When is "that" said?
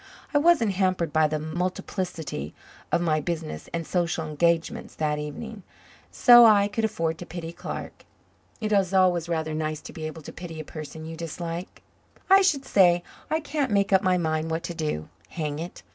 4.95-5.19